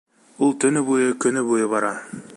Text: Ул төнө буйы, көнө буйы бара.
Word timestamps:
Ул 0.47 0.55
төнө 0.63 0.83
буйы, 0.87 1.13
көнө 1.27 1.47
буйы 1.51 1.71
бара. 1.75 1.97